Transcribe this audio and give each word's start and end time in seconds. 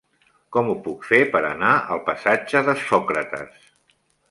Com 0.55 0.71
ho 0.71 0.75
puc 0.87 1.05
fer 1.09 1.19
per 1.35 1.41
anar 1.51 1.75
al 1.97 2.03
passatge 2.09 2.65
de 2.71 2.77
Sòcrates? 2.87 3.71